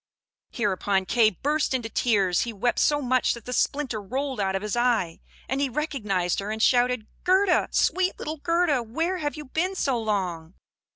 [0.49, 4.63] Hereupon Kay burst into tears; he wept so much that the splinter rolled out of
[4.63, 8.81] his eye, and he recognised her, and shouted, "Gerda, sweet little Gerda!
[8.81, 10.55] Where have you been so long?